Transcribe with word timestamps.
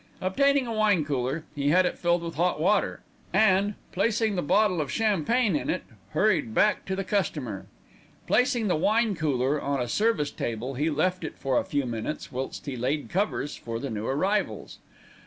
Obtaining 0.19 0.65
a 0.65 0.73
wine 0.73 1.05
cooler, 1.05 1.45
he 1.53 1.69
had 1.69 1.85
it 1.85 1.95
filled 1.99 2.23
with 2.23 2.33
hot 2.33 2.59
water 2.59 3.03
and, 3.33 3.75
placing 3.91 4.35
the 4.35 4.41
bottle 4.41 4.81
of 4.81 4.89
champagne 4.91 5.55
in 5.55 5.69
it, 5.69 5.83
hurried 6.13 6.55
back 6.55 6.85
to 6.85 6.95
the 6.95 7.03
customer. 7.03 7.67
Placing 8.25 8.67
the 8.67 8.75
wine 8.75 9.13
cooler 9.15 9.61
on 9.61 9.79
a 9.79 9.87
service 9.87 10.31
table, 10.31 10.73
he 10.73 10.89
left 10.89 11.23
it 11.23 11.37
for 11.37 11.59
a 11.59 11.63
few 11.63 11.85
minutes, 11.85 12.31
whilst 12.31 12.65
he 12.65 12.75
laid 12.75 13.09
covers 13.09 13.55
for 13.55 13.77
the 13.77 13.91
new 13.91 14.07
arrivals. 14.07 14.79